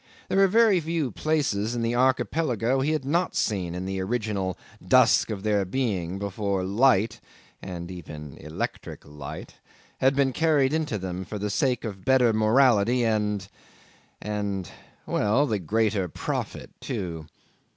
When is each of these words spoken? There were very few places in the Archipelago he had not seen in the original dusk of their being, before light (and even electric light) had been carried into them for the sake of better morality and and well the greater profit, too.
There 0.29 0.39
were 0.39 0.47
very 0.47 0.79
few 0.79 1.11
places 1.11 1.75
in 1.75 1.83
the 1.83 1.93
Archipelago 1.93 2.79
he 2.81 2.91
had 2.93 3.05
not 3.05 3.35
seen 3.35 3.75
in 3.75 3.85
the 3.85 3.99
original 4.01 4.57
dusk 4.83 5.29
of 5.29 5.43
their 5.43 5.63
being, 5.63 6.17
before 6.17 6.63
light 6.63 7.19
(and 7.61 7.91
even 7.91 8.35
electric 8.39 9.05
light) 9.05 9.57
had 9.99 10.15
been 10.15 10.33
carried 10.33 10.73
into 10.73 10.97
them 10.97 11.23
for 11.23 11.37
the 11.37 11.51
sake 11.51 11.85
of 11.85 12.03
better 12.03 12.33
morality 12.33 13.03
and 13.05 13.47
and 14.19 14.71
well 15.05 15.45
the 15.45 15.59
greater 15.59 16.07
profit, 16.09 16.71
too. 16.81 17.27